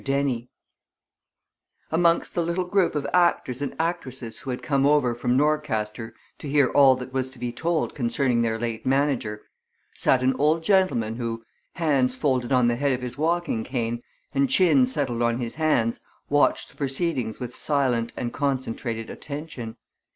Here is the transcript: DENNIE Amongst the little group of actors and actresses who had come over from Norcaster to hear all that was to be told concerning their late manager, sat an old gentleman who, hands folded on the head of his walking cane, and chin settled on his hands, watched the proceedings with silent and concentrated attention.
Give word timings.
DENNIE 0.03 0.49
Amongst 1.91 2.33
the 2.33 2.41
little 2.41 2.63
group 2.63 2.95
of 2.95 3.05
actors 3.13 3.61
and 3.61 3.75
actresses 3.79 4.39
who 4.39 4.49
had 4.49 4.63
come 4.63 4.83
over 4.87 5.13
from 5.13 5.37
Norcaster 5.37 6.15
to 6.39 6.49
hear 6.49 6.69
all 6.69 6.95
that 6.95 7.13
was 7.13 7.29
to 7.29 7.37
be 7.37 7.51
told 7.51 7.93
concerning 7.93 8.41
their 8.41 8.57
late 8.57 8.83
manager, 8.83 9.43
sat 9.93 10.23
an 10.23 10.33
old 10.39 10.63
gentleman 10.63 11.17
who, 11.17 11.43
hands 11.75 12.15
folded 12.15 12.51
on 12.51 12.67
the 12.67 12.77
head 12.77 12.93
of 12.93 13.03
his 13.03 13.15
walking 13.15 13.63
cane, 13.63 14.01
and 14.33 14.49
chin 14.49 14.87
settled 14.87 15.21
on 15.21 15.37
his 15.37 15.53
hands, 15.53 15.99
watched 16.31 16.71
the 16.71 16.75
proceedings 16.75 17.39
with 17.39 17.55
silent 17.55 18.11
and 18.17 18.33
concentrated 18.33 19.07
attention. 19.07 19.77